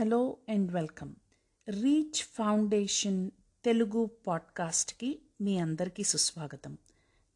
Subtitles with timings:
[0.00, 1.14] Hello and welcome.
[1.68, 3.30] Reach Foundation
[3.64, 6.78] Telugu పాడ్కాస్ట్కి మీ అందరికీ సుస్వాగతం.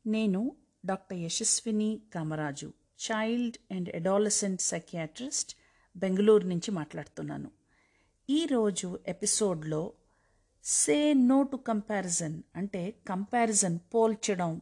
[0.07, 0.57] నేను
[0.87, 5.55] doctor Yashaswini Kamaraju child and adolescent psychiatrist
[5.97, 7.51] Bengaluru నుంచి మాట్లాడుతున్నాను.
[8.31, 9.93] ఈరోజు ఎపిసోడ్లో
[10.65, 14.61] సే నో టు కంపారిజన్ అంటే కంపారిజన్ పోల్చడం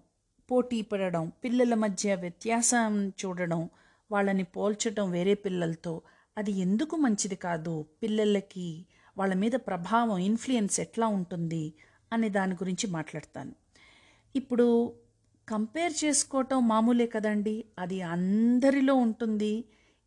[0.50, 3.70] పోటీ పడడం పిల్లల మధ్య వ్యత్యాసం చూడడం
[4.10, 6.02] వాళ్ళని పోల్చడం వేరే పిల్లలతో
[6.38, 7.86] అది ఎందుకు మంచిది కాదు?
[8.02, 8.86] పిల్లలకి
[9.18, 11.74] వాళ్ళ మీద ప్రభావం ఇన్ఫ్లుయెన్స్ ఎట్లా ఉంటుంది?
[12.12, 13.52] అనే దాని గురించి మాట్లాడతాను.
[14.36, 14.92] ఇప్పుడు
[15.48, 17.64] కంపేర్ చేసుకోవటం మామూలే కదండి.
[17.78, 19.64] అది అందరిలో ఉంటుంది.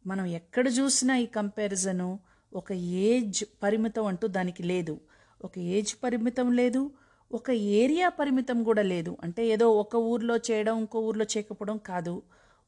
[0.07, 2.19] మనం ఎక్కడ చూసినా ఈ కంపారిజను
[2.53, 4.99] ఒక ఏజ్ పరిమితం అంటూ దానికి లేదు.
[5.43, 6.91] ఒక ఏజ్ పరిమితం లేదు.
[7.31, 9.17] ఒక ఏరియా పరిమితం కూడా లేదు.
[9.23, 12.21] అంటే ఏదో ఒక ఊర్లో చేయడం ఇంకో ఊర్లో చేయకపోవడం కాదు.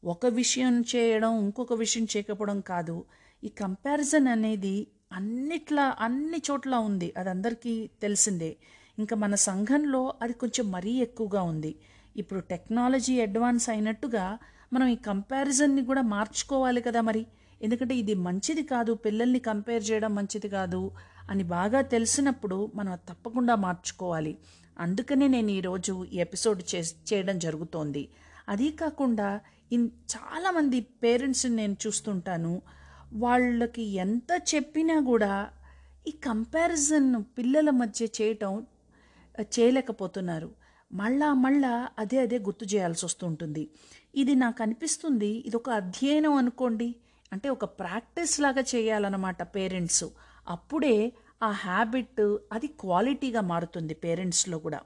[0.03, 3.05] ఒక విషయం చేయడం ఇంకొక విషయం చేయకపోవడం కాదు.
[3.44, 7.14] ఈ కంపారిజన్ అనేది అన్నిట్లా అన్ని చోట్ల ఉంది.
[7.18, 8.58] అది అందరికీ తెలిసిందే.
[9.00, 11.76] ఇంకా మన సంఘంలో అది కొంచెం మరీ ఎక్కువగా ఉంది.
[12.17, 14.38] ఇప్పుడు టెక్నాలజీ అడ్వాన్స్ అయినట్టుగా
[14.73, 17.26] మనం ఈ కంపారిజన్ని కూడా మార్చుకోవాలి కదా మరి.
[17.61, 20.92] ఎందుకంటే ఇది మంచిది కాదు పిల్లల్ని కంపేర్ చేయడం మంచిది కాదు
[21.30, 24.38] అని బాగా తెలిసినప్పుడు మనం తప్పకుండా మార్చుకోవాలి.
[24.80, 26.83] అందుకనే నేను ఈరోజు ఈ ఎపిసోడ్ చే
[27.14, 28.09] చేయడం జరుగుతోంది.
[28.50, 29.39] అదీ కాకుండా
[29.72, 32.61] ఇన్ చాలామంది పేరెంట్స్ని నేను చూస్తుంటాను.
[33.13, 35.50] వాళ్ళకి ఎంత చెప్పినా కూడా
[36.08, 38.66] ఈ కంపారిజన్ పిల్లల మధ్య చేయటం
[39.41, 40.49] చేయలేకపోతున్నారు.
[40.94, 43.69] మళ్ళా మళ్ళా అదే అదే గుర్తు చేయాల్సి వస్తుంటుంది
[44.16, 46.95] ఇది నాకు అనిపిస్తుంది ఇది ఒక అధ్యయనం అనుకోండి.
[47.33, 50.05] అంటే ఒక ప్రాక్టీస్ లాగా చేయాలన్నమాట పేరెంట్స్
[50.47, 51.11] అప్పుడే
[51.44, 54.81] ఆ హ్యాబిట్ అది క్వాలిటీగా మారుతుంది పేరెంట్స్లో కూడా.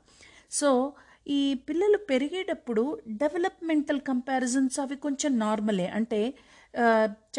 [0.52, 0.94] సో
[1.28, 6.34] ఈ పిల్లలు పెరిగేటప్పుడు డెవలప్మెంటల్ కంపారిజన్స్ అవి కొంచెం నార్మలే అంటే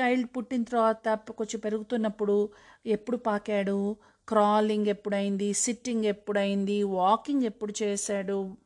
[0.00, 2.36] చైల్డ్ పుట్టిన తర్వాత కొంచెం పెరుగుతున్నప్పుడు
[2.86, 3.97] ఎప్పుడు పాకాడు?
[4.28, 5.52] క్రాలింగ్ ఎప్పుడైంది?
[5.52, 6.83] సిట్టింగ్ ఎప్పుడైంది?
[6.83, 8.56] వాకింగ్ ఎప్పుడు చేశాడు?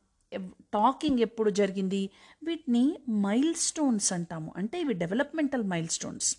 [0.73, 2.09] టాకింగ్ ఎప్పుడు జరిగింది?
[2.43, 4.53] వీటిని మైల్ స్టోన్స్ అంటాము.
[4.57, 6.37] అంటే ఇవి డెవలప్మెంటల్ మైల్ స్టోన్స్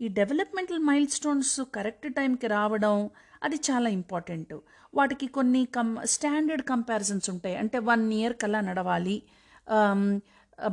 [0.00, 3.10] ఈ డెవలప్మెంటల్ మైల్ స్టోన్స్ కరెక్ట్ టైంకి రావడం
[3.42, 4.54] అది చాలా ఇంపార్టెంట్
[4.94, 7.56] వాటికి కొన్ని కం స్టాండర్డ్ కంపారిజన్స్ ఉంటాయి.
[7.56, 9.22] అంటే వన్ ఇయర్ కల్లా నడవాలి.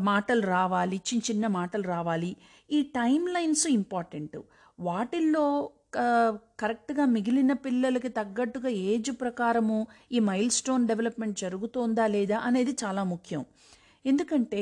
[0.10, 2.32] మాటలు రావాలి చిన్న చిన్న మాటలు రావాలి.
[2.70, 4.38] ఈ టైం లైన్స్ ఇంపార్టెంట్.
[4.80, 5.46] వాటిల్లో
[6.62, 9.80] కరెక్ట్గా మిగిలిన పిల్లలకి తగ్గట్టుగా ఏజ్ ప్రకారము
[10.12, 13.44] ఈ మైల్ స్టోన్ డెవలప్మెంట్ జరుగుతోందా లేదా అనేది చాలా ముఖ్యం.
[14.06, 14.62] ఎందుకంటే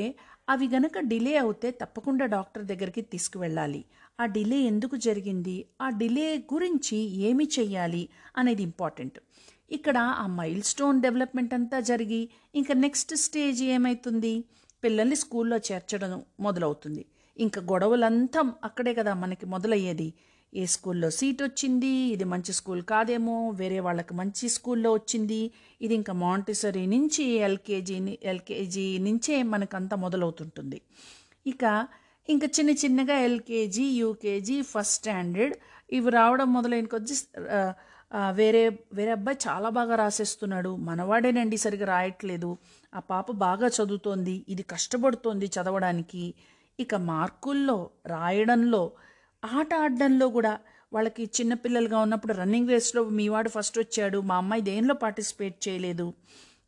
[0.52, 3.80] అవి గనక డిలే అవుతే తప్పకుండా డాక్టర్ దగ్గరికి తీసుకువెళ్ళాలి.
[4.20, 5.56] ఆ డిలే ఎందుకు జరిగింది?
[5.80, 8.02] ఆ డిలే గురించి ఏమి చెయ్యాలి
[8.36, 9.18] అనేది ఇంపార్టెంట్.
[9.70, 12.22] ఇక్కడ ఆ మైల్ స్టోన్ డెవలప్మెంట్ అంతా జరిగి
[12.54, 14.34] ఇంకా నెక్స్ట్ స్టేజ్ ఏమవుతుంది
[14.84, 17.02] పిల్లల్ని స్కూల్లో చేర్చడం మొదలవుతుంది.
[17.36, 20.08] ఇంకా గొడవలంతా అక్కడే కదా మనకి మొదలయ్యేది.
[20.52, 25.38] ఏ స్కూల్లో సీట్ వచ్చింది ఇది మంచి స్కూల్ కాదేమో వేరే వాళ్ళకి మంచి స్కూల్లో వచ్చింది
[25.80, 27.96] ఇది ఇంకా మాంటిసరీ నుంచి ఎల్కేజీ
[28.32, 30.78] ఎల్కేజీ నుంచే మనకంతా మొదలవుతుంటుంది.
[31.52, 31.64] ఇక
[32.28, 35.54] ఇంకా చిన్న చిన్నగా ఎల్కేజీ యూకేజీ ఫస్ట్ స్టాండర్డ్
[35.92, 37.14] ఇవి రావడం మొదలైన కొద్ది
[38.30, 40.76] వేరే వేరే అబ్బాయి చాలా బాగా రాసేస్తున్నాడు.
[40.76, 42.56] మనవాడేనండి సరిగా రాయట్లేదు.
[42.94, 44.44] ఆ పాప బాగా చదువుతోంది.
[44.48, 46.34] ఇది కష్టపడుతోంది చదవడానికి.
[46.80, 48.90] ఇక మార్కుల్లో రాయడంలో
[49.44, 50.58] ఆట ఆడడంలో కూడా
[50.92, 54.18] వాళ్ళకి చిన్నపిల్లలుగా ఉన్నప్పుడు రన్నింగ్ రేస్లో మీ వాడు ఫస్ట్ వచ్చాడు.
[54.20, 56.12] మా అమ్మాయి దేనిలో పార్టిసిపేట్ చేయలేదు?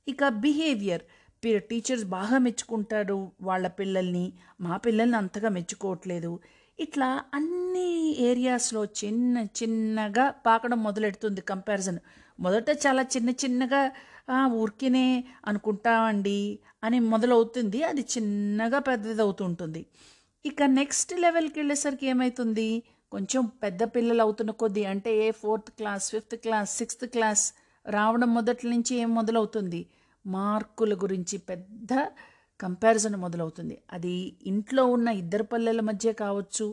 [0.08, 1.02] ఇక బిహేవియర్.
[1.44, 4.32] టీచర్స్ బాగా మెచ్చుకుంటారు వాళ్ళ పిల్లల్ని.
[4.60, 6.40] మా పిల్లల్ని అంతగా మెచ్చుకోవట్లేదు.
[6.78, 7.88] ఇట్లా అన్ని
[8.20, 11.98] ఏరియాస్లో చిన్న చిన్నగా పాకడం మొదలెడుతుంది కంపారిజన్.
[12.40, 13.82] మొదట చాలా చిన్న చిన్నగా
[14.52, 17.82] ఊరికినే అనుకుంటామండి అని మొదలవుతుంది.
[17.82, 19.86] అది చిన్నగా పెద్దదవుతుంటుంది.
[20.44, 26.36] ఇక నెక్స్ట్ లెవెల్కి వెళ్ళేసరికి ఏమవుతుంది కొంచెం పెద్ద పిల్లలు అవుతున్న కొద్దీ అంటే ఏ fourth class fifth
[26.36, 27.44] class sixth class
[27.86, 29.86] రావడం మొదటి నుంచి ఏం మొదలవుతుంది?
[30.26, 31.92] మార్కుల గురించి పెద్ద
[32.64, 33.76] కంపారిజన్ మొదలవుతుంది.
[33.92, 34.14] అది
[34.46, 36.66] ఇంట్లో ఉన్న ఇద్దరు పల్లెల మధ్య కావచ్చు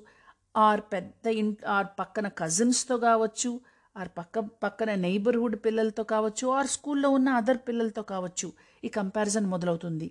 [0.57, 3.52] ఆర్ పెద్ద ఇన్ ఆర్ పక్కన కజిన్స్తో కావచ్చు
[3.96, 8.47] ఆర్ పక్క పక్కన నైబర్హుడ్ పిల్లలతో కావచ్చు ఆర్ స్కూల్లో ఉన్న అదర్ పిల్లలతో కావచ్చు
[8.84, 10.08] ఈ కంపారిజన్ మొదలవుతుంది.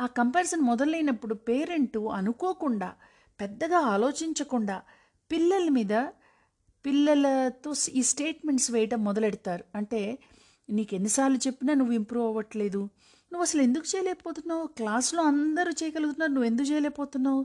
[0.00, 2.90] ఆ కంపారిజన్ మొదలైనప్పుడు పేరెంట్ అనుకోకుండా
[3.40, 4.76] పెద్దగా ఆలోచించకుండా
[5.30, 5.94] పిల్లల మీద
[6.84, 9.64] పిల్లలతో ఈ స్టేట్మెంట్స్ వేయటం మొదలెడతారు.
[9.74, 10.00] అంటే
[10.68, 12.82] నీకు ఎన్నిసార్లు చెప్పినా నువ్వు ఇంప్రూవ్ అవ్వట్లేదు.
[13.32, 14.66] నువ్వు అసలు ఎందుకు చేయలేకపోతున్నావు?
[14.78, 17.40] క్లాస్లో అందరూ చేయగలుగుతున్నారు నువ్వు ఎందుకు చేయలేకపోతున్నావు?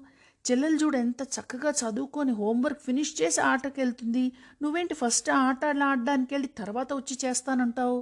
[0.45, 4.23] చెల్లెలు చూడు ఎంత చక్కగా చదువుకొని హోంవర్క్ ఫినిష్ చేసి ఆటకి వెళ్తుంది
[4.61, 7.99] నువ్వేంటి ఫస్ట్ ఆట ఆడడానికి వెళ్ళి తర్వాత వచ్చి చేస్తానంటావు?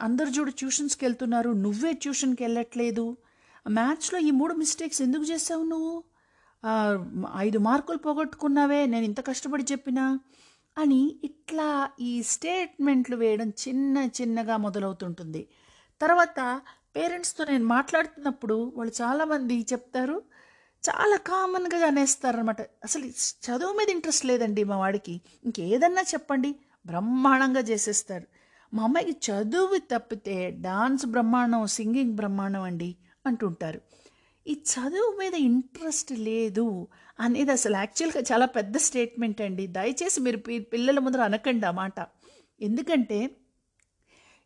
[0.00, 3.06] అందరు చూడు ట్యూషన్స్కి వెళ్తున్నారు నువ్వే ట్యూషన్కి వెళ్ళట్లేదు
[3.66, 5.94] మ్యాథ్స్లో ఈ మూడు మిస్టేక్స్ ఎందుకు చేసావు నువ్వు?
[7.36, 10.04] ఐదు మార్కులు పోగొట్టుకున్నావే నేను ఇంత కష్టపడి చెప్పినా?
[10.76, 11.68] అని ఇట్లా
[12.00, 15.42] ఈ స్టేట్మెంట్లు వేయడం చిన్న చిన్నగా మొదలవుతుంటుంది.
[16.00, 16.60] తర్వాత
[16.96, 20.22] పేరెంట్స్తో నేను మాట్లాడుతున్నప్పుడు వాళ్ళు చాలామంది చెప్తారు
[20.90, 23.04] చాలా కామన్గా అనేస్తారనమాట అసలు
[23.46, 25.20] చదువు మీద ఇంట్రెస్ట్ లేదండి మా వాడికి.
[25.44, 26.54] ఇంకేదన్నా చెప్పండి
[26.86, 28.26] బ్రహ్మాండంగా చేసేస్తారు.
[28.74, 32.96] మా అమ్మాయికి చదువు తప్పితే డాన్స్ బ్రహ్మాండం సింగింగ్ బ్రహ్మాండం అండి
[33.26, 33.80] అంటుంటారు.
[34.46, 36.88] ఈ చదువు మీద ఇంట్రెస్ట్ లేదు
[37.20, 39.66] అనేది అసలు యాక్చువల్గా చాలా పెద్ద స్టేట్మెంట్ అండి.
[39.66, 41.98] దయచేసి మీరు పిల్లల ముందర అనకండి ఆ మాట.
[42.60, 43.30] ఎందుకంటే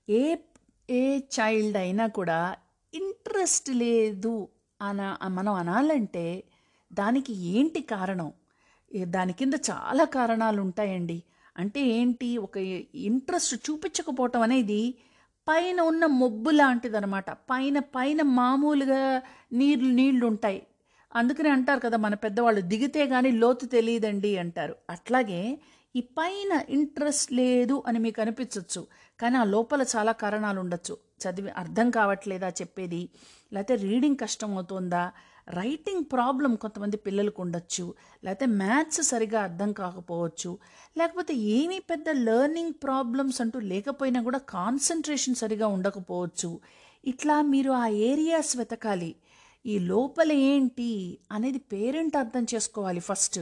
[0.09, 0.35] ఏ
[0.91, 2.57] ఏ చైల్డ్ అయినా కూడా
[2.95, 4.49] ఇంట్రెస్ట్ లేదు
[4.83, 6.43] అన మనం అనాలంటే
[6.93, 8.33] దానికి ఏంటి కారణం?
[9.05, 11.23] దాని కింద చాలా కారణాలు ఉంటాయండి.
[11.57, 12.39] అంటే ఏంటి?
[12.39, 12.57] ఒక
[12.95, 14.95] ఇంట్రెస్ట్ చూపించకపోవటం అనేది
[15.49, 17.31] పైన ఉన్న మొబ్బు లాంటిదనమాట.
[17.31, 20.63] పైన పైన మామూలుగా నీళ్ళు నీళ్ళు ఉంటాయి.
[21.15, 24.77] అందుకనే అంటారు కదా మన పెద్దవాళ్ళు దిగితే కానీ లోతు తెలియదండి అంటారు.
[24.91, 25.59] అట్లాగే
[25.97, 28.87] ఈ పైన ఇంట్రెస్ట్ లేదు అని మీకు అనిపించవచ్చు
[29.23, 33.03] కానీ ఆ లోపల చాలా కారణాలు ఉండొచ్చు చదివి అర్థం కావట్లేదా చెప్పేది
[33.53, 35.03] లేకపోతే రీడింగ్ కష్టం అవుతుందా
[35.49, 37.85] రైటింగ్ ప్రాబ్లం కొంతమంది పిల్లలకు ఉండొచ్చు
[38.25, 40.51] లేకపోతే మ్యాథ్స్ సరిగా అర్థం కాకపోవచ్చు
[40.99, 46.51] లేకపోతే ఏమీ పెద్ద లెర్నింగ్ ప్రాబ్లమ్స్ అంటూ లేకపోయినా కూడా కాన్సన్ట్రేషన్ సరిగా ఉండకపోవచ్చు.
[47.05, 49.11] ఇట్లా మీరు ఆ ఏరియాస్ వెతకాలి.
[49.67, 50.91] ఈ లోపల ఏంటి
[51.33, 53.41] అనేది పేరెంట్ అర్థం చేసుకోవాలి ఫస్ట్.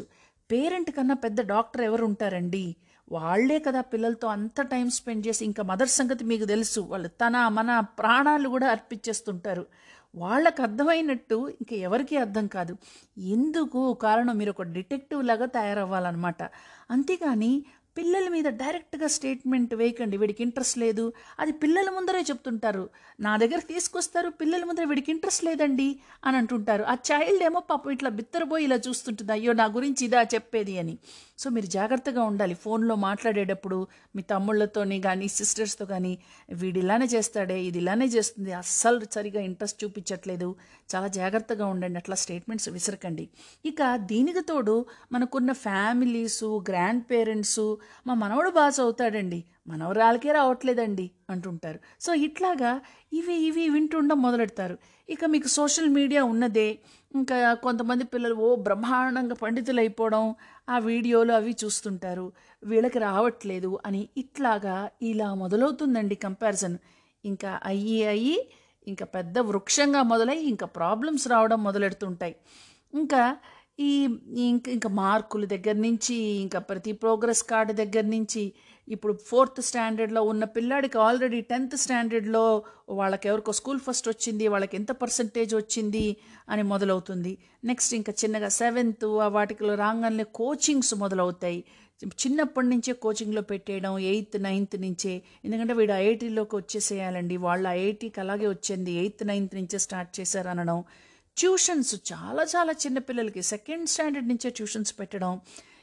[0.50, 2.65] పేరెంట్ కన్నా పెద్ద డాక్టర్ ఎవరు ఉంటారండి
[3.12, 6.81] వాళ్ళే కదా పిల్లలతో అంత టైం స్పెండ్ చేసి ఇంకా మదర్ సంగతి మీకు తెలుసు.
[6.81, 9.67] వాళ్ళు తన మన ప్రాణాలు కూడా అర్పించేస్తుంటారు.
[10.15, 12.77] వాళ్ళకు అర్థమైనట్టు ఇంకా ఎవరికీ అర్థం కాదు.
[13.19, 16.43] ఎందుకు కారణం మీరు ఒక డిటెక్టివ్ లాగా తయారవ్వాలన్నమాట.
[16.91, 17.65] అంతేగాని
[17.99, 20.17] పిల్లల మీద డైరెక్ట్గా స్టేట్మెంట్ వేయకండి.
[20.17, 21.12] వీడికి ఇంట్రెస్ట్ లేదు.
[21.39, 22.89] అది పిల్లల ముందరే చెప్తుంటారు.
[23.21, 26.85] నా దగ్గర తీసుకొస్తారు పిల్లల ముందర వీడికి ఇంట్రెస్ట్ లేదండి అని అంటుంటారు.
[26.85, 29.33] ఆ చైల్డ్ ఏమో పాపం ఇట్లా బిత్తరపోయి ఇలా చూస్తుంటుంది.
[29.33, 30.99] అయ్యో నా గురించి ఇదా చెప్పేది అని.
[31.41, 32.55] సో మీరు జాగ్రత్తగా ఉండాలి.
[32.55, 33.79] ఫోన్లో మాట్లాడేటప్పుడు
[34.17, 36.13] మీ తమ్ముళ్ళతోని కానీ సిస్టర్స్తో కానీ
[36.53, 38.53] వీడు ఇలానే చేస్తాడే ఇది ఇలానే చేస్తుంది.
[38.53, 40.49] అస్సలు సరిగా ఇంట్రెస్ట్ చూపించట్లేదు.
[40.95, 41.99] చాలా జాగ్రత్తగా ఉండండి.
[41.99, 43.27] అట్లా స్టేట్మెంట్స్ విసరకండి.
[43.65, 44.77] ఇక దీనికి తోడు
[45.13, 47.61] మనకున్న ఫ్యామిలీసు గ్రాండ్ పేరెంట్స్
[48.07, 49.41] మా మనవడు బాగా చదువుతాడండి
[49.71, 51.79] మనవరాలకే రావట్లేదండి అంటుంటారు.
[52.01, 52.71] సో ఇట్లాగా
[53.13, 54.77] ఇవి ఇవి వింటుండడం మొదలెడతారు.
[55.09, 56.69] ఇక మీకు సోషల్ మీడియా ఉన్నదే
[57.15, 60.25] ఇంకా కొంతమంది పిల్లలు ఓ బ్రహ్మాండంగా పండితులు అయిపోవడం
[60.69, 62.27] ఆ వీడియోలు అవి చూస్తుంటారు.
[62.63, 66.77] వీళ్ళకి రావట్లేదు అని ఇట్లాగా ఇలా మొదలవుతుందండి కంపారిజన్.
[67.25, 68.37] ఇంకా అయ్యి అయ్యి
[68.87, 72.35] ఇంకా పెద్ద వృక్షంగా మొదలై ఇంకా ప్రాబ్లమ్స్ రావడం మొదలెడుతుంటాయి.
[72.93, 73.23] ఇంకా
[73.81, 73.93] ఈ
[74.49, 78.43] ఇంక ఇంకా మార్కుల దగ్గర నుంచి ఇంకా ప్రతి ప్రోగ్రెస్ కార్డు దగ్గర నుంచి
[78.91, 84.93] ఇప్పుడు ఫోర్త్ స్టాండర్డ్లో ఉన్న పిల్లాడికి ఆల్రెడీ టెన్త్ స్టాండర్డ్లో వాళ్ళకి ఎవరికో స్కూల్ ఫస్ట్ వచ్చింది వాళ్ళకి ఎంత
[84.93, 86.17] పర్సంటేజ్ వచ్చింది
[86.49, 87.39] అని మొదలవుతుంది.
[87.65, 89.05] నెక్స్ట్ ఇంకా చిన్నగా సెవెంత్
[89.37, 91.65] వాటికిలో రాగానే కోచింగ్స్ మొదలవుతాయి.
[92.07, 95.23] చిన్నప్పటి నుంచే కోచింగ్లో పెట్టేయడం ఎయిత్ నైన్త్ నుంచే.
[95.45, 97.37] ఎందుకంటే వీడు ఐఐటీలోకి వచ్చేసేయాలండి.
[97.37, 100.85] వాళ్ళు ఐఐటీకి అలాగే వచ్చింది ఎయిత్ నైన్త్ నుంచే స్టార్ట్ చేశారు అనడం
[101.37, 105.41] ట్యూషన్స్ చాలా చాలా చిన్న పిల్లలకి సెకండ్ స్టాండర్డ్ నుంచే ట్యూషన్స్ పెట్టడం.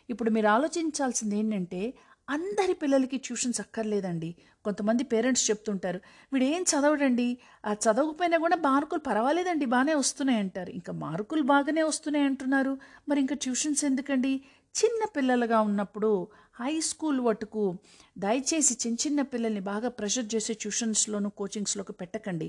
[0.10, 1.82] ఇప్పుడు మీరు ఆలోచించాల్సింది ఏంటంటే
[2.30, 4.36] అందరి పిల్లలకి ట్యూషన్స్ అక్కర్లేదండి.
[4.66, 6.00] కొంతమంది పేరెంట్స్ చెప్తుంటారు
[6.34, 7.28] వీడు ఏం చదవడండి?
[7.66, 10.70] ఆ చదవకపోయినా కూడా మార్కులు పర్వాలేదండి బాగానే వస్తున్నాయి అంటారు.
[10.70, 12.78] ఇంకా మార్కులు బాగానే వస్తున్నాయి అంటున్నారు.
[13.10, 14.34] మరి ఇంకా ట్యూషన్స్ ఎందుకండి?
[14.76, 17.64] చిన్న పిల్లలుగా ఉన్నప్పుడు హై స్కూల్ వటుకు
[18.18, 22.48] దయచేసి చిన్న చిన్న పిల్లల్ని బాగా ప్రెషర్ చేసే ట్యూషన్స్లోను కోచింగ్స్లోకి పెట్టకండి.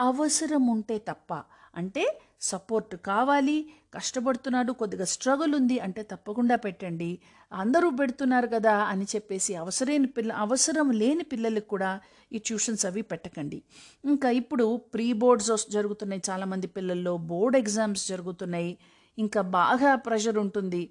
[0.00, 1.30] అవసరం ఉంటే తప్ప.
[1.76, 2.04] అంటే
[2.40, 3.56] సపోర్ట్ కావాలి
[3.94, 7.10] కష్టపడుతున్నాడు కొద్దిగా స్ట్రగుల్ ఉంది అంటే తప్పకుండా పెట్టండి.
[7.52, 11.90] అందరూ పెడుతున్నారు కదా అని చెప్పేసి అవసరమైన పిల్ల అవసరం లేని పిల్లలకు కూడా
[12.32, 13.58] ఈ ట్యూషన్స్ అవి పెట్టకండి.
[14.04, 18.72] ఇంకా ఇప్పుడు ప్రీ బోర్డ్స్ జరుగుతున్నాయి చాలామంది పిల్లల్లో బోర్డ్ ఎగ్జామ్స్ జరుగుతున్నాయి.
[19.18, 20.82] ఇంకా బాగా ప్రెషర్ ఉంటుంది.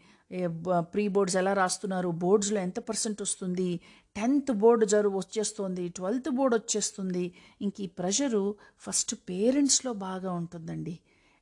[0.93, 3.69] ప్రీ బోర్డ్స్ ఎలా రాస్తున్నారు బోర్డ్స్లో ఎంత పర్సెంట్ వస్తుంది
[4.15, 7.33] టెన్త్ బోర్డు జరుగు వచ్చేస్తుంది ట్వెల్త్ బోర్డు వచ్చేస్తుంది.
[7.61, 10.99] ఇంక ఈ ప్రెషరు ఫస్ట్ పేరెంట్స్లో బాగా ఉంటుందండి.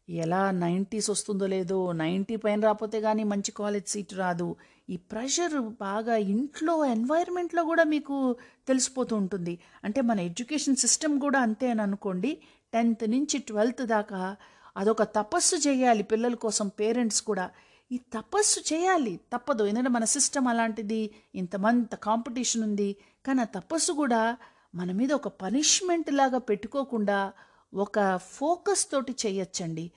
[0.09, 4.55] ఎలా నైంటీస్ వస్తుందో లేదో నైంటీ పైన రాకపోతే కానీ మంచి కాలేజ్ సీట్ రాదు.
[4.89, 8.35] ఈ ప్రెషర్ బాగా ఇంట్లో ఎన్వైర్న్మెంట్లో కూడా మీకు
[8.67, 9.59] తెలిసిపోతూ ఉంటుంది.
[9.83, 12.37] అంటే మన ఎడ్యుకేషన్ సిస్టమ్ కూడా అంతే అని అనుకోండి
[12.73, 14.35] టెన్త్ నుంచి ట్వెల్త్ దాకా
[14.77, 17.49] అదొక తపస్సు చేయాలి పిల్లల కోసం పేరెంట్స్ కూడా.
[17.91, 19.19] ఈ తపస్సు చేయాలి.
[19.33, 19.63] తప్పదు.
[19.63, 21.15] ఎందుకంటే మన సిస్టమ్ అలాంటిది.
[21.35, 22.95] ఇంతమంత కాంపిటీషన్ ఉంది.
[23.25, 24.37] కానీ ఆ తపస్సు కూడా
[24.75, 27.33] మన మీద ఒక పనిష్మెంట్ లాగా పెట్టుకోకుండా
[27.73, 29.91] ఒక ఫోకస్ తోటి చేయొచ్చండి.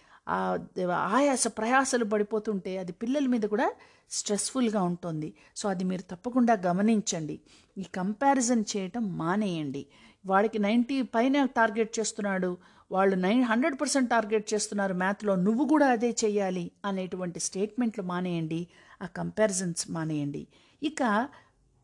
[0.94, 3.73] ఆయాస ప్రయాసలు పడిపోతుంటే అది పిల్లల మీద కూడా
[4.11, 5.35] స్ట్రెస్ఫుల్గా ఉంటుంది.
[5.56, 7.40] సో అది మీరు తప్పకుండా గమనించండి.
[7.78, 9.87] ఈ కంపారిజన్ చేయటం మానేయండి.
[10.26, 12.56] వాడికి నైంటీ పైన టార్గెట్ చేస్తున్నాడు.
[12.90, 18.68] వాళ్ళు నైన్ హండ్రెడ్ పర్సెంట్ టార్గెట్ చేస్తున్నారు మ్యాథ్లో నువ్వు కూడా అదే చేయాలి అనేటువంటి స్టేట్మెంట్లు మానేయండి
[19.02, 20.47] ఆ కంపారిజన్స్ మానేయండి.
[20.82, 21.28] ఇక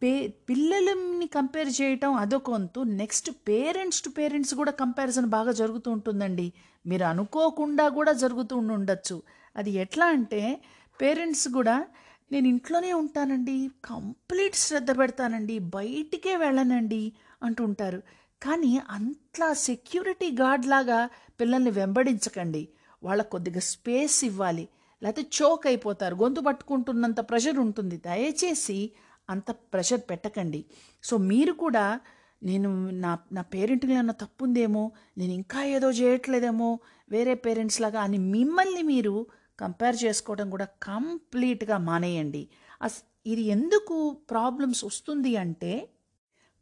[0.03, 2.81] పే పిల్లలని కంపేర్ చేయటం అదొక వంతు.
[2.83, 6.53] నెక్స్ట్ పేరెంట్స్ టు పేరెంట్స్ కూడా కంపారిజన్ బాగా జరుగుతూ ఉంటుందండి.
[6.87, 9.23] మీరు అనుకోకుండా కూడా జరుగుతూ ఉండొచ్చు.
[9.57, 10.61] అది ఎట్లా అంటే
[11.01, 11.87] పేరెంట్స్ కూడా
[12.33, 18.03] నేను ఇంట్లోనే ఉంటానండి కంప్లీట్ శ్రద్ధ పెడతానండి బయటికే వెళ్ళనండి అంటుంటారు
[18.43, 21.09] కానీ అంతలా సెక్యూరిటీ గార్డ్ లాగా
[21.41, 22.69] పిల్లల్ని వెంబడించకండి.
[23.03, 24.69] వాళ్ళకు కొద్దిగా స్పేస్ ఇవ్వాలి.
[25.03, 26.15] లేకపోతే చోక్ అయిపోతారు.
[26.15, 27.97] గొంతు పట్టుకుంటున్నంత ప్రెషర్ ఉంటుంది.
[27.97, 28.91] దయచేసి
[29.31, 30.65] అంత ప్రెషర్ పెట్టకండి.
[31.03, 32.01] సో మీరు కూడా
[32.43, 36.79] నేను నా నా పేరెంట్కి ఏమన్నా తప్పు ఉందేమో నేను ఇంకా ఏదో చేయట్లేదేమో
[37.11, 39.27] వేరే పేరెంట్స్ లాగా అని మిమ్మల్ని మీరు
[39.61, 42.49] కంపేర్ చేసుకోవడం కూడా కంప్లీట్గా మానేయండి.
[42.83, 45.89] అస్ ఇది ఎందుకు ప్రాబ్లమ్స్ వస్తుంది అంటే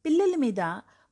[0.06, 0.60] పిల్లల మీద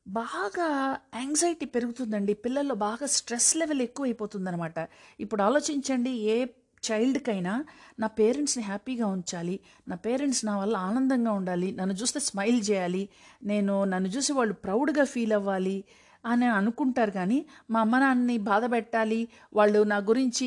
[0.06, 0.66] బాగా
[1.14, 2.34] యాంగ్జైటీ పెరుగుతుందండి.
[2.34, 4.78] పిల్లల్లో బాగా స్ట్రెస్ లెవెల్ ఎక్కువైపోతుందనమాట
[5.20, 6.36] ఇప్పుడు ఆలోచించండి ఏ
[6.82, 7.64] చైల్డ్కైనా
[8.00, 13.02] నా పేరెంట్స్ని హ్యాపీగా ఉంచాలి నా పేరెంట్స్ నా వల్ల ఆనందంగా ఉండాలి నన్ను చూస్తే స్మైల్ చేయాలి
[13.42, 15.84] నేను నన్ను చూసి వాళ్ళు ప్రౌడ్గా ఫీల్ అవ్వాలి
[16.24, 17.38] అని అనుకుంటారు కానీ
[17.70, 19.20] మా అమ్మ నాన్నని బాధ పెట్టాలి
[19.54, 20.46] వాళ్ళు నా గురించి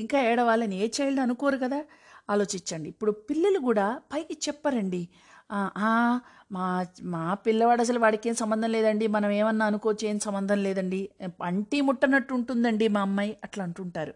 [0.00, 1.80] ఇంకా ఏడవాలని ఏ చైల్డ్ అనుకోరు కదా?
[2.30, 2.88] ఆలోచించండి.
[2.88, 5.02] ఇప్పుడు పిల్లలు కూడా పైకి చెప్పరండి.
[6.52, 9.06] మా మా పిల్లవాడు అసలు వాడికి ఏం సంబంధం లేదండి.
[9.06, 11.08] మనం ఏమన్నా అనుకోవచ్చు ఏం సంబంధం లేదండి.
[11.40, 14.14] పంటి ముట్టనట్టు ఉంటుందండి మా అమ్మాయి అట్లా అంటుంటారు.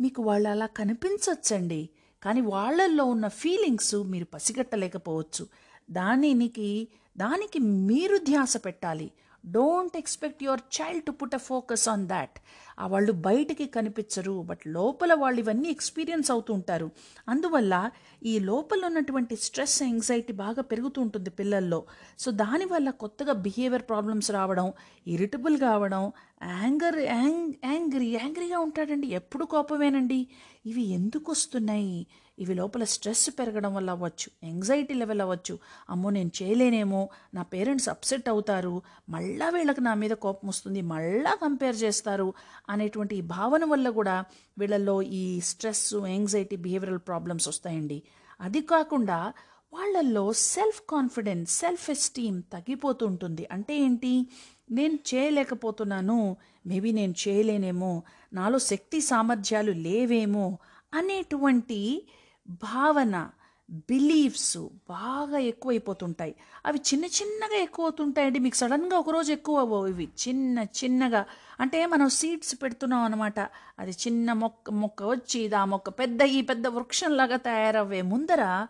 [0.00, 1.88] మీకు వాళ్ళు అలా కనిపించవచ్చండి
[2.22, 5.46] కానీ వాళ్ళల్లో ఉన్న ఫీలింగ్స్ మీరు పసిగట్టలేకపోవచ్చు.
[5.90, 9.10] దానికి దానికి మీరు ధ్యాస పెట్టాలి.
[9.46, 12.38] Don't expect your child to put a focus on that
[12.80, 16.90] ఆ వాళ్ళు బయటికి కనిపించరు బట్ లోపల వాళ్ళు ఇవన్నీ ఎక్స్పీరియన్స్ అవుతూ ఉంటారు.
[17.28, 17.90] అందువల్ల
[18.24, 21.84] ఈ లోపల ఉన్నటువంటి స్ట్రెస్ యాంగ్జైటీ బాగా పెరుగుతూ ఉంటుంది పిల్లల్లో.
[22.18, 24.72] సో దానివల్ల కొత్తగా బిహేవియర్ ప్రాబ్లమ్స్ రావడం
[25.06, 29.06] ఇరిటబుల్ కావడం యాంగర్ యాంగ్ యాంగ్రీ యాంగ్రీగా ఉంటాడండి.
[29.06, 30.26] ఎప్పుడు కోపమేనండి?
[30.66, 32.06] ఇవి ఎందుకు వస్తున్నాయి?
[32.40, 35.58] ఇవి లోపల స్ట్రెస్ పెరగడం వల్ల అవ్వచ్చు యాంగ్జైటీ లెవెల్ అవ్వచ్చు.
[35.90, 41.76] అమ్మో నేను చేయలేనేమో నా పేరెంట్స్ అప్సెట్ అవుతారు మళ్ళా వీళ్ళకి నా మీద కోపం వస్తుంది మళ్ళా కంపేర్
[41.76, 42.32] చేస్తారు
[42.68, 44.24] అనేటువంటి ఈ భావన వల్ల కూడా
[44.58, 48.02] వీళ్ళల్లో ఈ స్ట్రెస్ యాంగ్జైటీ బిహేవియరల్ ప్రాబ్లమ్స్ వస్తాయండి.
[48.40, 49.32] అది కాకుండా
[49.72, 53.48] వాళ్ళల్లో సెల్ఫ్ కాన్ఫిడెన్స్ సెల్ఫ్ ఎస్టీమ్ తగ్గిపోతూ ఉంటుంది.
[53.52, 54.26] అంటే ఏంటి?
[54.70, 60.58] నేను చేయలేకపోతున్నాను మేబీ నేను చేయలేనేమో నాలో శక్తి సామర్థ్యాలు లేవేమో
[60.94, 62.06] అనేటువంటి
[62.50, 63.30] భావన
[63.70, 66.34] బిలీఫ్స్ బాగా ఎక్కువైపోతుంటాయి.
[66.66, 71.26] అవి చిన్న చిన్నగా ఎక్కువ అవుతుంటాయండి మీకు సడన్గా ఒకరోజు ఎక్కువ ఇవి చిన్న చిన్నగా.
[71.60, 73.40] అంటే మనం సీడ్స్ పెడుతున్నాం అనమాట
[73.78, 78.66] అది చిన్న మొక్క మొక్క వచ్చి ఆ మొక్క పెద్ద ఈ పెద్ద వృక్షంలాగా తయారవ్వే ముందర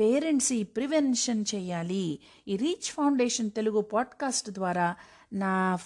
[0.00, 2.18] పేరెంట్స్ ఈ ప్రివెన్షన్ చేయాలి.
[2.48, 4.94] ఈ రీచ్ ఫౌండేషన్ తెలుగు పాడ్కాస్ట్ ద్వారా
[5.32, 5.78] నా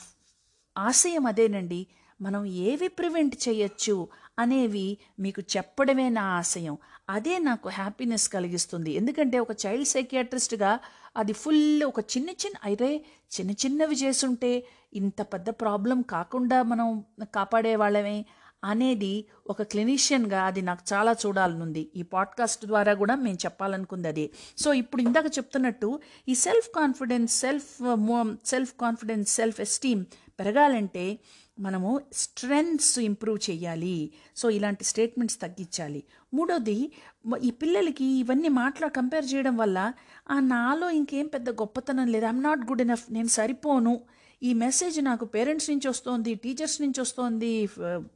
[0.79, 1.87] ఆశయం అదేనండి.
[2.21, 6.79] మనం ఏవి ప్రివెంట్ చేయొచ్చు అనేవి మీకు చెప్పడమే నా ఆశయం.
[7.09, 8.91] అదే నాకు హ్యాపీనెస్ కలిగిస్తుంది.
[8.91, 10.79] ఎందుకంటే ఒక చైల్డ్ సైకియాట్రిస్ట్గా
[11.17, 13.05] అది ఫుల్ ఒక చిన్న చిన్న అయితే
[13.41, 18.27] చిన్న చిన్నవి చేస్తుంటే ఇంత పెద్ద ప్రాబ్లం కాకుండా మనం కాపాడే వాళ్ళమే
[18.65, 21.91] అనేది ఒక క్లినీషియన్గా అది నాకు చాలా చూడాలనుంది.
[21.97, 24.31] ఈ పాడ్కాస్ట్ ద్వారా కూడా మేము చెప్పాలనుకుంది అదే.
[24.59, 27.71] సో ఇప్పుడు ఇందాక చెప్తున్నట్టు ఈ self confidence self
[28.45, 30.05] self confidence self esteem
[30.41, 31.19] పెరగాలంటే
[31.59, 36.03] మనము స్ట్రెంగ్స్ ఇంప్రూవ్ చేయాలి సో ఇలాంటి స్టేట్మెంట్స్ తగ్గించాలి.
[36.35, 36.79] మూడోది
[37.43, 39.93] ఈ పిల్లలకి ఇవన్నీ మాట్లా కంపేర్ చేయడం వల్ల
[40.31, 42.27] ఆ నాలో ఇంకేం పెద్ద గొప్పతనం లేదు.
[42.27, 44.01] ఐఎమ్ నాట్ గుడ్ ఎనఫ్ నేను సరిపోను.
[44.43, 47.69] ఈ మెసేజ్ నాకు పేరెంట్స్ నుంచి వస్తోంది టీచర్స్ నుంచి వస్తోంది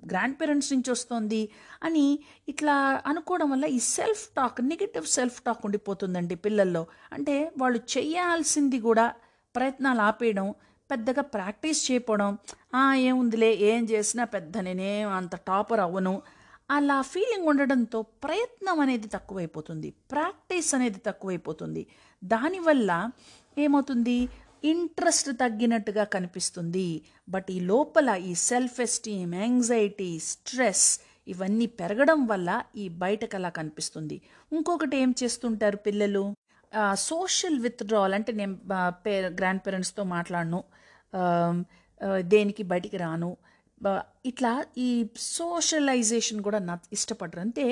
[0.07, 1.49] గ్రాండ్ పేరెంట్స్ నుంచి వస్తోంది
[1.83, 2.19] అని
[2.49, 6.87] ఇట్లా అనుకోవడం వల్ల ఈ self talk negative self talk ఉండిపోతుందండి పిల్లల్లో.
[7.13, 9.15] అంటే వాళ్ళు చేయాల్సింది కూడా
[9.57, 10.55] ప్రయత్నాలు ఆపేయడం
[10.91, 12.31] పెద్దగా ప్రాక్టీస్ చేయకపోవడం
[13.11, 16.15] ఏముందిలే ఏం చేసినా పెద్ద నేనేం అంత టాపర్ అవ్వను.
[16.71, 19.89] అలా ఫీలింగ్ ఉండడంతో ప్రయత్నం అనేది తక్కువైపోతుంది.
[20.13, 21.83] ప్రాక్టీస్ అనేది తక్కువైపోతుంది.
[22.23, 22.91] దానివల్ల
[23.59, 24.19] ఏమవుతుంది?
[24.65, 26.89] ఇంట్రెస్ట్ తగ్గినట్టుగా కనిపిస్తుంది.
[27.29, 30.89] బట్ ఈ లోపల ఈ సెల్ఫ్ ఎస్టీమ్ యాంగ్జైటీ స్ట్రెస్
[31.29, 34.17] ఇవన్నీ పెరగడం వల్ల ఈ బయటకు అలా కనిపిస్తుంది.
[34.53, 36.25] ఇంకొకటి ఏం చేస్తుంటారు పిల్లలు?
[36.95, 38.55] సోషల్ విత్డ్రాల్ అంటే నేను
[39.05, 40.61] పే గ్రాండ్ పేరెంట్స్తో మాట్లాడను.
[42.35, 43.31] దేనికి బయటికి రాను.
[44.29, 44.89] ఇట్లా ఈ
[45.19, 47.41] సోషలైజేషన్ కూడా నా ఇష్టపడరు.
[47.41, 47.65] అంటే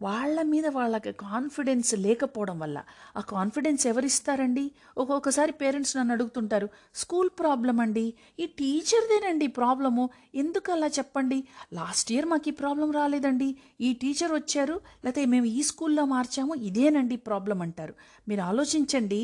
[0.00, 2.78] వాళ్ళ మీద వాళ్ళకి కాన్ఫిడెన్స్ లేకపోవడం వల్ల.
[3.16, 4.64] ఆ కాన్ఫిడెన్స్ ఎవరిస్తారండి?
[4.98, 8.06] ఒక్కొక్కసారి పేరెంట్స్ నన్ను అడుగుతుంటారు స్కూల్ ప్రాబ్లం అండి?
[8.40, 10.04] ఈ టీచర్దేనండి ప్రాబ్లము?
[10.34, 11.38] ఎందుకు అలా చెప్పండి?
[11.72, 13.56] లాస్ట్ ఇయర్ మాకు ఈ ప్రాబ్లం రాలేదండి.
[13.80, 17.96] ఈ టీచర్ వచ్చారు లేకపోతే మేము ఈ స్కూల్లో మార్చాము ఇదేనండి ప్రాబ్లం అంటారు.
[18.28, 19.20] మీరు ఆలోచించండి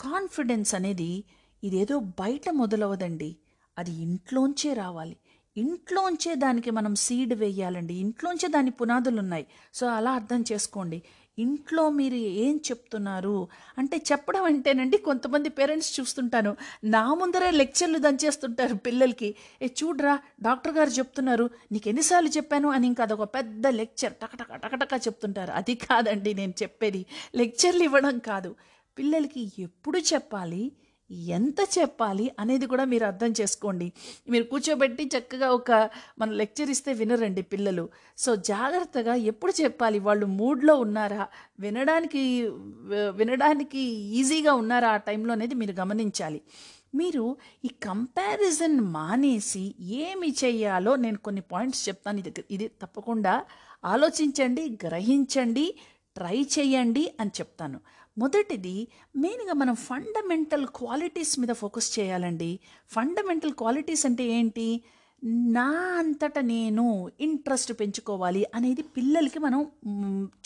[0.00, 1.12] కాన్ఫిడెన్స్ అనేది
[1.64, 3.36] ఇదేదో బయట మొదలవదండి.
[3.78, 5.16] అది ఇంట్లోంచే రావాలి.
[5.56, 7.94] ఇంట్లోంచే దానికి మనం సీడ్ వేయాలండి.
[7.94, 11.02] ఇంట్లోంచే దాని పునాదులు ఉన్నాయి సో అలా అర్థం చేసుకోండి.
[11.38, 13.48] ఇంట్లో మీరు ఏం చెప్తున్నారు?
[13.78, 16.56] అంటే చెప్పడం అంటేనండి కొంతమంది పేరెంట్స్ చూస్తుంటాను.
[16.84, 19.34] నా ముందరే లెక్చర్లు దంచేస్తుంటారు పిల్లలకి.
[19.62, 21.50] ఏ చూడరా డాక్టర్ గారు చెప్తున్నారు.
[21.72, 22.68] నీకు ఎన్నిసార్లు చెప్పాను?
[22.68, 25.52] అని ఇంకా అదొక పెద్ద లెక్చర్ టకటక టకటక చెప్తుంటారు.
[25.52, 27.06] అది కాదండి నేను చెప్పేది.
[27.34, 28.54] లెక్చర్లు ఇవ్వడం కాదు.
[28.98, 30.72] పిల్లలకి ఎప్పుడు చెప్పాలి?
[31.12, 33.92] ఎంత చెప్పాలి అనేది కూడా మీరు అర్థం చేసుకోండి.
[34.28, 37.88] మీరు కూర్చోబెట్టి చక్కగా ఒక మన లెక్చర్ ఇస్తే వినరండి పిల్లలు.
[38.18, 39.98] సో జాగ్రత్తగా ఎప్పుడు చెప్పాలి?
[39.98, 41.26] వాళ్ళు మూడ్లో ఉన్నారా?
[41.60, 42.42] వినడానికి
[42.92, 43.80] వినడానికి
[44.20, 46.42] ఈజీగా ఉన్నారా ఆ టైంలో అనేది మీరు గమనించాలి.
[46.94, 53.44] మీరు ఈ కంపారిజన్ మానేసి ఏమి చేయాలో నేను కొన్ని పాయింట్స్ చెప్తాను ఇది ఇది తప్పకుండా
[53.84, 55.74] ఆలోచించండి గ్రహించండి
[56.16, 57.80] ట్రై చేయండి అని చెప్తాను.
[58.18, 62.60] మొదటిది మెయిన్గా మనం ఫండమెంటల్ క్వాలిటీస్ మీద ఫోకస్ చేయాలండి.
[62.88, 64.84] ఫండమెంటల్ క్వాలిటీస్ అంటే ఏంటి?
[65.24, 65.66] నా
[65.98, 69.60] అంతట నేను ఇంట్రెస్ట్ పెంచుకోవాలి అనేది పిల్లలకి మనం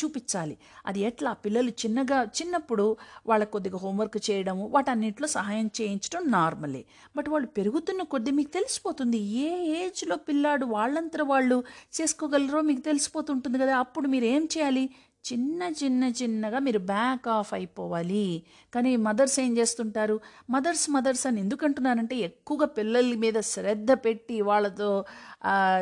[0.04, 0.56] చూపించాలి.
[0.86, 1.32] అది ఎట్లా?
[1.32, 2.96] పిల్లలు చిన్నగా చిన్నప్పుడు
[3.26, 6.84] వాళ్ళ కొద్దిగా హోంవర్క్ చేయడము వాటన్నిటిలో సహాయం చేయించడం నార్మలే.
[7.16, 9.18] బట్ వాళ్ళు పెరుగుతున్న కొద్దీ మీకు తెలిసిపోతుంది.
[9.18, 9.48] ఏ
[9.84, 11.64] ఏజ్లో పిల్లాడు వాళ్ళంతా వాళ్ళు
[12.00, 13.78] చేసుకోగలరో మీకు తెలిసిపోతుంటుంది కదా.
[13.78, 14.90] అప్పుడు మీరు ఏం చేయాలి?
[15.32, 18.42] చిన్న చిన్న చిన్నగా మీరు బ్యాక్ ఆఫ్ అయిపోవాలి.
[18.74, 20.20] కానీ మదర్స్ ఏం చేస్తుంటారు?
[20.50, 24.90] మదర్స్ మదర్స్ అని ఎందుకంటున్నానంటే ఎక్కువగా పిల్లల మీద శ్రద్ధ పెట్టి వాళ్ళతో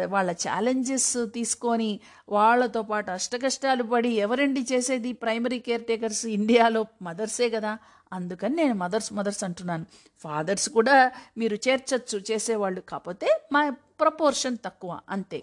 [0.07, 1.91] వాళ్ళ ఛాలెంజెస్ తీసుకొని
[2.29, 5.13] వాళ్ళతో పాటు అష్టకష్టాలు పడి ఎవరండి చేసేది?
[5.13, 7.79] ప్రైమరీ కేర్ టేకర్స్ ఇండియాలో మదర్సే కదా.
[8.13, 9.87] అందుకని నేను మదర్స్ మదర్స్ అంటున్నాను.
[10.19, 10.97] ఫాదర్స్ కూడా
[11.39, 12.81] మీరు చేర్చచ్చు చేసేవాళ్ళు.
[12.81, 13.63] కాకపోతే మా
[14.01, 15.01] ప్రపోర్షన్ తక్కువ.
[15.11, 15.41] అంతే.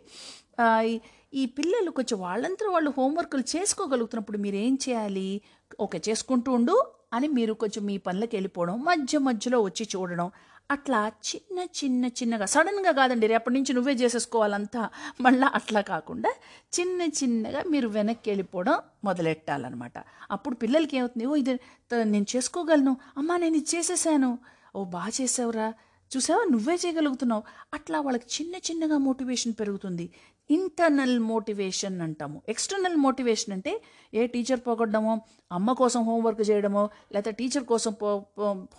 [1.33, 5.41] ఈ- పిల్లలు కొంచెం వాళ్ళంతా వాళ్ళు హోంవర్క్లు చేసుకోగలుగుతున్నప్పుడు మీరు ఏం చేయాలి?
[5.79, 10.31] ఓకే చేసుకుంటూ ఉండు అని మీరు కొంచెం మీ పనులకు వెళ్ళిపోవడం మధ్య మధ్యలో వచ్చి చూడడం
[10.71, 14.89] అట్లా చిన్న చిన్న చిన్నగా సడన్గా కాదండి రేపటి నుంచి నువ్వే చేసేసుకోవాలంతా.
[15.21, 16.33] మళ్ళీ అట్లా కాకుండా
[16.79, 19.93] చిన్న చిన్నగా మీరు వెనక్కి వెళ్ళిపోవడం మొదలెట్టాలన్నమాట.
[20.31, 21.25] అప్పుడు పిల్లలకి ఏమవుతుంది?
[21.25, 21.57] ఓ ఇది
[21.91, 22.97] త- నేను చేసుకోగలను.
[23.17, 24.39] అమ్మా నేను ఇది చేసేసాను.
[24.75, 25.73] ఓ బాగా చేసావురా.
[26.17, 26.45] చూసావా?
[26.51, 27.43] నువ్వే చేయగలుగుతున్నావు.
[27.73, 30.09] అట్లా వాళ్ళకి చిన్న చిన్నగా మోటివేషన్ పెరుగుతుంది.
[30.51, 32.41] ఇంటర్నల్ మోటివేషన్ అంటాము.
[32.49, 33.81] ఎక్స్టర్నల్ మోటివేషన్ అంటే
[34.13, 35.13] ఏ టీచర్ పోగొట్టడమో
[35.51, 38.09] అమ్మ కోసం హోంవర్క్ చేయడమో లేకపోతే టీచర్ కోసం పో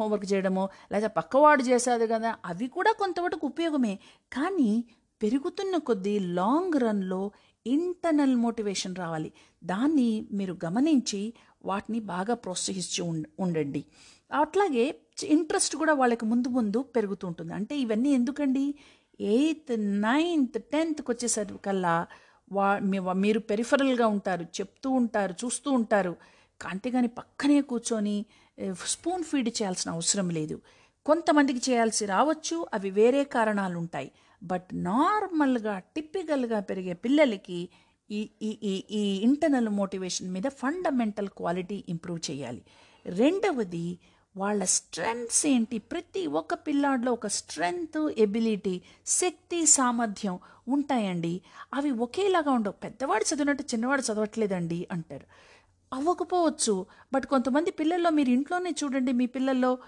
[0.00, 3.98] హోంవర్క్ చేయడమో లేకపోతే పక్కవాడు చేశాడు కదా అవి కూడా కొంతవరకు ఉపయోగమే.
[4.32, 4.84] కానీ
[5.22, 7.30] పెరుగుతున్న కొద్దీ లాంగ్ రన్లో
[7.66, 9.32] ఇంటర్నల్ మోటివేషన్ రావాలి.
[9.64, 13.04] దాన్ని మీరు గమనించి వాటిని బాగా ప్రోత్సహిస్తూ
[13.40, 13.84] ఉండండి.
[14.32, 14.84] అట్లాగే
[15.24, 17.52] ఇంట్రెస్ట్ కూడా వాళ్ళకి ముందు ముందు పెరుగుతూ ఉంటుంది.
[17.54, 18.74] అంటే ఇవన్నీ ఎందుకండి?
[19.20, 22.06] ఎయిత్ నైన్త్ టెన్త్కి వచ్చేసరికల్లా
[22.52, 26.16] వా మీరు పెరిఫరల్గా ఉంటారు చెప్తూ ఉంటారు చూస్తూ ఉంటారు.
[26.60, 28.26] అంతేగాని పక్కనే కూర్చొని
[28.86, 30.60] స్పూన్ ఫీడ్ చేయాల్సిన అవసరం లేదు.
[31.06, 34.10] కొంతమందికి చేయాల్సి రావచ్చు అవి వేరే కారణాలు ఉంటాయి
[34.42, 37.68] బట్ నార్మల్గా టిప్పికల్గా పెరిగే పిల్లలకి
[38.10, 42.62] ఈ ఈ ఈ ఈ ఇంటర్నల్ మోటివేషన్ మీద ఫండమెంటల్ క్వాలిటీ ఇంప్రూవ్ చేయాలి.
[43.06, 43.98] రెండవది
[44.36, 45.78] వాళ్ళ స్ట్రెంగ్స్ ఏంటి?
[45.78, 51.40] ప్రతి ఒక్క పిల్లాడిలో ఒక స్ట్రెంగ్త్ ఎబిలిటీ శక్తి సామర్థ్యం ఉంటాయండి.
[51.74, 52.72] అవి ఒకేలాగా ఉండవు.
[52.72, 55.26] పెద్దవాడు చదివినట్టు చిన్నవాడు చదవట్లేదండి అంటారు.
[55.94, 56.86] అవ్వకపోవచ్చు.
[57.14, 59.78] బట్ కొంతమంది పిల్లల్లో మీరు ఇంట్లోనే చూడండి మీ పిల్లల్లో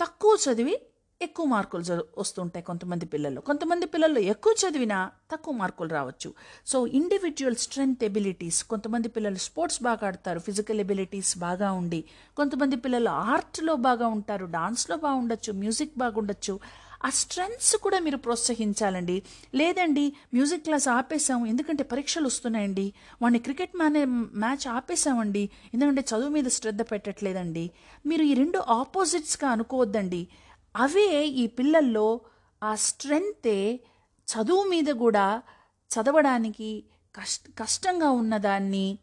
[0.00, 0.80] తక్కువ చదివి
[1.22, 3.40] ఎక్కువ మార్కులు జ- వస్తుంటాయి కొంతమంది పిల్లల్లో.
[3.40, 6.34] కొంతమంది పిల్లల్లో ఎక్కువ చదివినా తక్కువ మార్కులు రావచ్చు.
[6.66, 12.04] సో ఇండివిజువల్ స్ట్రెంగ్త్ ఎబిలిటీస్ కొంతమంది పిల్లలు స్పోర్ట్స్ బాగా ఆడతారు ఫిజికల్ ఎబిలిటీస్ బాగా ఉండి
[12.36, 16.60] కొంతమంది పిల్లలు ఆర్ట్లో బాగా ఉంటారు డాన్స్లో బాగుండొచ్చు మ్యూజిక్ బాగుండొచ్చు.
[17.04, 19.22] ఆ స్ట్రెంగ్స్ కూడా మీరు ప్రోత్సహించాలండి.
[19.54, 22.92] లేదండి మ్యూజిక్ క్లాస్ ఆపేసాం ఎందుకంటే పరీక్షలు వస్తున్నాయండి.
[23.22, 27.70] వాడిని క్రికెట్ మ్యానే మ్యాచ్ ఆపేసామండి ఎందుకంటే చదువు మీద శ్రద్ధ పెట్టట్లేదండి.
[28.06, 30.28] మీరు ఈ రెండు ఆపోజిట్స్గా అనుకోవద్దండి.
[30.74, 32.20] అవే ఈ పిల్లల్లో
[32.62, 33.80] ఆ స్ట్రెంగ్తే
[34.28, 35.42] చదువు మీద కూడా
[35.90, 36.84] చదవడానికి
[37.14, 38.98] కష్ట కష్టంగా ఉన్నదాన్ని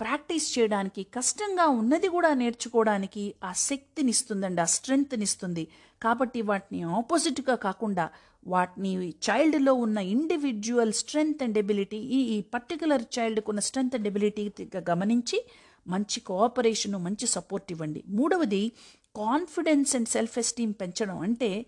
[0.00, 5.68] ప్రాక్టీస్ చేయడానికి కష్టంగా ఉన్నది కూడా నేర్చుకోవడానికి ఆ శక్తిని ఇస్తుందండి ఆ స్ట్రెంగ్త్నిస్తుంది.
[6.02, 8.10] కాబట్టి వాటిని ఆపోజిట్గా కాకుండా
[8.46, 14.82] వాటిని చైల్డ్లో ఉన్న ఇండివిజువల్ స్ట్రెంగ్త్ అండ్ ఎబిలిటీ ఈ ఈ పర్టికులర్ చైల్డ్కు ఉన్న స్ట్రెంగ్త్ అండ్ ఎబిలిటీగా
[14.90, 15.40] గమనించి
[15.86, 18.02] మంచి కోఆపరేషన్ మంచి సపోర్ట్ ఇవ్వండి.
[18.08, 18.72] మూడవది
[19.16, 21.66] కాన్ఫిడెన్స్ అండ్ సెల్ఫ్ ఎస్టీమ్ పెంచడం అంటే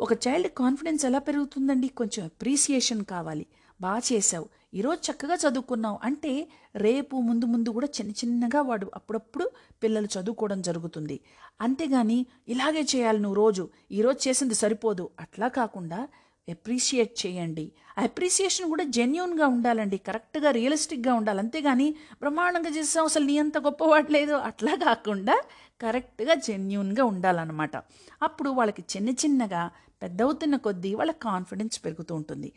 [0.00, 1.88] ఒక చైల్డ్ కాన్ఫిడెన్స్ ఎలా పెరుగుతుందండి?
[1.88, 3.46] కొంచెం అప్రిసియేషన్ కావాలి.
[3.80, 5.98] బాగా చేసావు ఈరోజు చక్కగా చదువుకున్నావు.
[6.02, 9.50] అంటే రేపు ముందు ముందు కూడా చిన్న చిన్నగా వాడు అప్పుడప్పుడు
[9.82, 11.20] పిల్లలు చదువుకోవడం జరుగుతుంది.
[11.60, 13.68] అంతేగాని ఇలాగే చేయాలి నువ్వు రోజు.
[13.92, 15.10] ఈరోజు చేసింది సరిపోదు.
[15.20, 16.08] అట్లా కాకుండా
[16.50, 17.72] అప్రిషియేట్ చేయండి.
[17.98, 19.96] ఆ అప్రిసియేషన్ కూడా జెన్యున్గా ఉండాలండి.
[19.96, 21.38] కరెక్ట్గా రియలిస్టిక్గా ఉండాలి.
[21.38, 24.32] అంతేగాని బ్రహ్మాండంగా చేసాం అసలు నీ అంత గొప్పవాడు లేదు.
[24.32, 25.42] అట్లా కాకుండా
[25.82, 27.76] కరెక్ట్గా జెన్యున్గా ఉండాలన్నమాట.
[28.22, 29.62] అప్పుడు వాళ్ళకి చిన్న చిన్నగా
[30.02, 32.52] పెద్దవుతున్న కొద్దీ వాళ్ళ కాన్ఫిడెన్స్ పెరుగుతూ ఉంటుంది.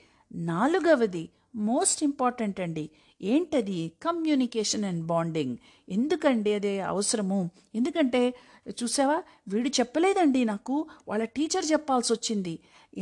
[0.51, 1.23] నాలుగవది
[1.55, 2.85] మోస్ట్ ఇంపార్టెంట్ అండి
[3.21, 3.91] ఏంటది?
[4.05, 5.57] Communication and bonding.
[5.89, 7.39] ఎందుకండి అదే అవసరము?
[7.75, 8.21] ఎందుకంటే
[8.69, 9.17] చూసావా?
[9.47, 10.75] వీడు చెప్పలేదండి నాకు
[11.07, 12.53] వాళ్ళ టీచర్ చెప్పాల్సి వచ్చింది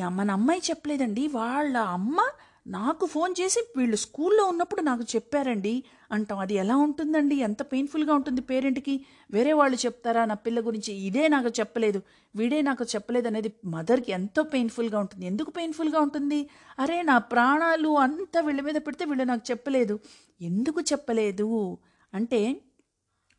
[0.10, 2.18] మన అమ్మాయి చెప్పలేదండి వాళ్ళ అమ్మ
[2.68, 5.84] నాకు ఫోన్ చేసి వీళ్ళు స్కూల్లో ఉన్నప్పుడు నాకు చెప్పారండి.
[6.12, 7.36] అంటాం అది ఎలా ఉంటుందండి?
[7.36, 9.06] ఎంత పెయిన్ఫుల్గా ఉంటుంది పేరెంట్కి?
[9.32, 10.26] వేరే వాళ్ళు చెప్తారా?
[10.26, 12.02] నా పిల్ల గురించి ఇదే నాకు చెప్పలేదు.
[12.36, 15.26] వీడే నాకు చెప్పలేదు అనేది మదర్కి ఎంతో పెయిన్ఫుల్గా ఉంటుంది.
[15.26, 16.50] ఎందుకు పెయిన్ఫుల్గా ఉంటుంది?
[16.80, 20.00] అరే నా ప్రాణాలు అంతా వీళ్ళ మీద పెడితే వీళ్ళు నాకు చెప్పలేదు.
[20.42, 21.78] ఎందుకు చెప్పలేదు?
[22.14, 22.62] అంటే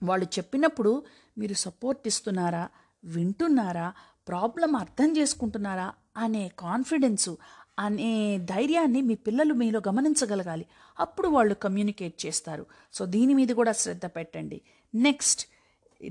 [0.03, 1.03] వాళ్ళు చెప్పినప్పుడు
[1.39, 2.69] మీరు సపోర్ట్ ఇస్తున్నారా?
[3.05, 3.93] వింటున్నారా?
[4.29, 5.93] ప్రాబ్లం అర్థం చేసుకుంటున్నారా?
[6.17, 7.39] అనే కాన్ఫిడెన్సు
[7.79, 10.67] అనే ధైర్యాన్ని మీ పిల్లలు మీలో గమనించగలగాలి.
[11.01, 12.67] అప్పుడు వాళ్ళు కమ్యూనికేట్ చేస్తారు.
[12.93, 14.61] సో దీని మీద కూడా శ్రద్ధ పెట్టండి.
[14.95, 15.47] Next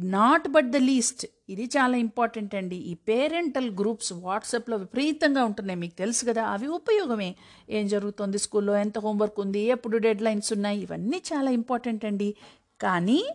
[0.02, 2.76] not but the least ఇది చాలా ఇంపార్టెంట్ అండి.
[2.76, 5.80] ఈ పేరెంటల్ గ్రూప్స్ వాట్సాప్లో విపరీతంగా ఉంటున్నాయి.
[5.80, 7.36] మీకు తెలుసు కదా అవి ఉపయోగమే.
[7.70, 9.60] ఏం జరుగుతుంది స్కూల్లో ఎంత హోంవర్క్ ఉంది?
[9.60, 10.82] ఎప్పుడు డెడ్ లైన్స్ ఉన్నాయి?
[10.82, 12.36] ఇవన్నీ చాలా ఇంపార్టెంట్ అండి.
[12.82, 13.26] కానీ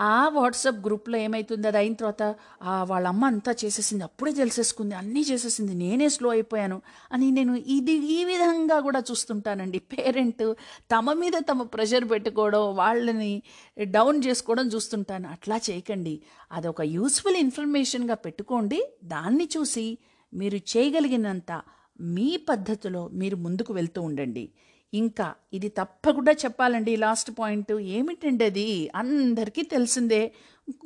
[0.00, 2.22] ఆ వాట్సాప్ గ్రూప్లో ఏమవుతుంది అది అయిన తర్వాత
[2.82, 6.82] వాళ్ళ అమ్మ అంతా చేసేసింది అప్పుడే తెలిసేసుకుంది అన్నీ చేసేసింది నేనే స్లో అయిపోయాను
[7.12, 9.78] అని నేను ఇది ఈ విధంగా కూడా చూస్తుంటానండి.
[9.78, 10.54] పేరెంట్
[10.92, 13.42] తమ మీద తమ ప్రెషర్ పెట్టుకోవడం వాళ్ళని
[13.78, 15.28] డౌన్ చేసుకోవడం చూస్తుంటాను.
[15.28, 16.22] అట్లా చేయకండి.
[16.52, 18.80] అదొక యూస్ఫుల్ ఇన్ఫర్మేషన్గా పెట్టుకోండి.
[19.04, 19.98] దాన్ని చూసి
[20.34, 21.62] మీరు చేయగలిగినంత
[22.00, 24.44] మీ పద్ధతిలో మీరు ముందుకు వెళ్తూ ఉండండి.
[24.92, 30.32] ఇంకా ఇది తప్పకుండా చెప్పాలండి లాస్ట్ పాయింట్ ఏమిటండి అది అందరికీ తెలిసిందే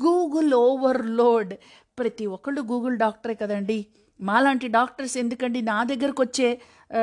[0.05, 1.55] గూగుల్ ఓవర్లోడ్
[1.99, 3.87] ప్రతి ఒక్కళ్ళు గూగుల్ డాక్టరే కదండి.
[4.21, 6.61] మాలాంటి డాక్టర్స్ ఎందుకండి నా దగ్గరకు వచ్చే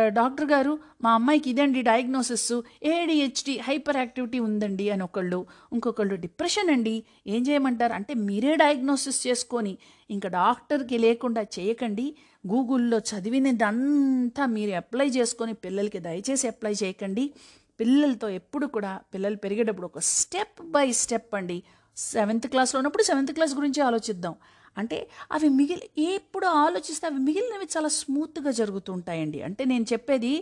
[0.07, 0.79] డాక్టర్ గారు?
[1.01, 5.45] మా అమ్మాయికి ఇదండి డయాగ్నోసిస్ ఏడిహెచ్డి హైపర్ యాక్టివిటీ ఉందండి అని ఒకళ్ళు.
[5.73, 7.03] ఇంకొకళ్ళు డిప్రెషన్ అండి.
[7.27, 7.93] ఏం చేయమంటారు?
[7.93, 9.77] అంటే మీరే డయాగ్నోసిస్ చేసుకొని
[10.09, 12.15] ఇంకా డాక్టర్కి లేకుండా చేయకండి.
[12.47, 17.31] గూగుల్లో చదివినదంతా మీరు అప్లై చేసుకొని పిల్లలకి దయచేసి అప్లై చేయకండి.
[17.79, 21.63] పిల్లలతో ఎప్పుడు కూడా పిల్లలు పెరిగేటప్పుడు ఒక స్టెప్ బై స్టెప్ అండి.
[21.97, 24.35] సెవెంత్ క్లాస్లో ఉన్నప్పుడు సెవెంత్ క్లాస్ గురించి ఆలోచిద్దాం.
[24.77, 24.97] అంటే
[25.31, 30.33] అవి మిగిలి ఎప్పుడు ఆలోచిస్తే అవి మిగిలినవి చాలా స్మూత్గా జరుగుతూ ఉంటాయండి అంటే నేను చెప్పేది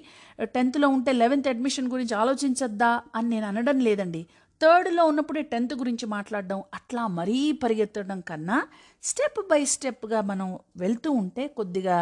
[0.43, 4.21] టెన్త్లో ఉంటే లెవెన్త్ అడ్మిషన్ గురించి ఆలోచించద్దా అని నేను అనడం లేదండి.
[4.61, 8.57] థర్డ్లో ఉన్నప్పుడే టెన్త్ గురించి మాట్లాడడం అట్లా మరీ పరిగెత్తడం కన్నా
[9.03, 11.97] స్టెప్ బై స్టెప్గా మనం వెళ్తూ ఉంటే కొద్దిగా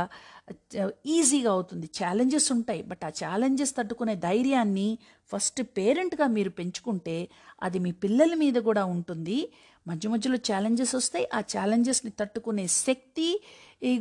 [1.06, 1.90] ఈజీగా అవుతుంది.
[2.00, 2.82] ఛాలెంజెస్ ఉంటాయి.
[2.82, 4.98] బట్ ఆ ఛాలెంజెస్ తట్టుకునే ధైర్యాన్ని
[5.32, 7.18] ఫస్ట్ పేరెంట్గా మీరు పెంచుకుంటే
[7.64, 9.40] అది మీ పిల్లల మీద కూడా ఉంటుంది.
[9.90, 11.26] మధ్య మధ్యలో ఛాలెంజెస్ వస్తాయి.
[11.38, 13.28] ఆ ఛాలెంజెస్ని తట్టుకునే శక్తి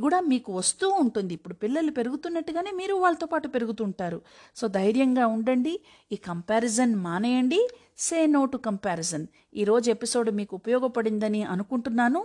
[0.02, 1.32] కూడా మీకు వస్తూ ఉంటుంది.
[1.38, 4.18] ఇప్పుడు పిల్లలు పెరుగుతున్నట్టుగానే మీరు వాళ్ళతో పాటు పెరుగుతుంటారు.
[4.56, 5.74] సో ధైర్యంగా ఉండండి.
[6.12, 7.60] ఈ కంపారిజన్ మానేయండి.
[8.06, 9.26] సే నో టు కంపారిజన్
[9.62, 12.20] ఈరోజు ఎపిసోడ్ మీకు ఉపయోగపడిందని అనుకుంటున్నాను.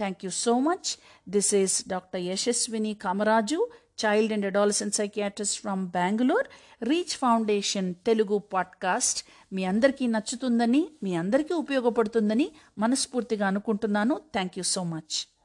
[0.00, 0.88] Thank you so much
[1.34, 3.60] this is doctor Yashaswini Kamaraju
[4.04, 11.54] child and adolescent psychiatrist from Bengaluru Reach Foundation Telugu podcast మీ అందరికీ నచ్చుతుందని మీ అందరికీ
[11.54, 14.20] ఉపయోగపడుతుందని మనస్ఫూర్తిగా అనుకుంటున్నాను.
[14.32, 15.35] Thank you so much